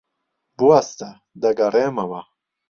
بوەستە. 0.57 1.09
دەگەڕێمەوە. 1.41 2.21